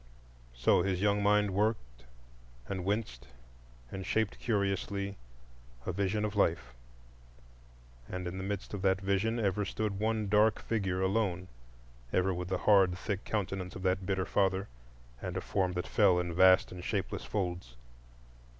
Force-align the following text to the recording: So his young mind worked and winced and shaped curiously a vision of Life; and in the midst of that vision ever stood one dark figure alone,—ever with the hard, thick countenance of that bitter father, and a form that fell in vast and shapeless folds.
So 0.55 0.81
his 0.81 0.99
young 0.99 1.21
mind 1.21 1.51
worked 1.51 2.05
and 2.67 2.83
winced 2.83 3.27
and 3.91 4.03
shaped 4.03 4.39
curiously 4.39 5.15
a 5.85 5.91
vision 5.91 6.25
of 6.25 6.35
Life; 6.35 6.73
and 8.09 8.27
in 8.27 8.39
the 8.39 8.43
midst 8.43 8.73
of 8.73 8.81
that 8.81 8.99
vision 8.99 9.39
ever 9.39 9.63
stood 9.63 9.99
one 9.99 10.27
dark 10.27 10.57
figure 10.59 11.03
alone,—ever 11.03 12.33
with 12.33 12.47
the 12.47 12.57
hard, 12.57 12.97
thick 12.97 13.23
countenance 13.25 13.75
of 13.75 13.83
that 13.83 14.07
bitter 14.07 14.25
father, 14.25 14.67
and 15.21 15.37
a 15.37 15.39
form 15.41 15.73
that 15.73 15.85
fell 15.85 16.17
in 16.19 16.33
vast 16.33 16.71
and 16.71 16.83
shapeless 16.83 17.23
folds. 17.23 17.75